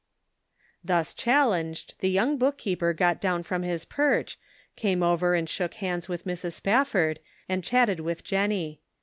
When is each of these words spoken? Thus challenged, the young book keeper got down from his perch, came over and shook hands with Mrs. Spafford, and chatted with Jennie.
Thus 0.83 1.13
challenged, 1.13 1.93
the 1.99 2.09
young 2.09 2.37
book 2.39 2.57
keeper 2.57 2.91
got 2.91 3.21
down 3.21 3.43
from 3.43 3.61
his 3.61 3.85
perch, 3.85 4.39
came 4.75 5.03
over 5.03 5.35
and 5.35 5.47
shook 5.47 5.75
hands 5.75 6.09
with 6.09 6.25
Mrs. 6.25 6.53
Spafford, 6.53 7.19
and 7.47 7.63
chatted 7.63 7.99
with 7.99 8.23
Jennie. 8.23 8.81